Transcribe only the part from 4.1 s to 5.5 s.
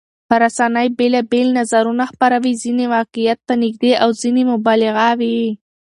ځینې مبالغه وي.